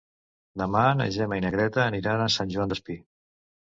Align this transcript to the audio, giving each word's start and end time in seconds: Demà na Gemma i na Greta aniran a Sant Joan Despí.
Demà 0.61 0.85
na 1.03 1.07
Gemma 1.19 1.39
i 1.41 1.45
na 1.47 1.53
Greta 1.59 1.87
aniran 1.87 2.27
a 2.27 2.35
Sant 2.41 2.55
Joan 2.59 2.77
Despí. 2.77 3.03